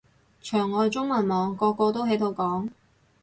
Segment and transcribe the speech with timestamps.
[0.41, 2.69] 牆外中文網個個都喺度講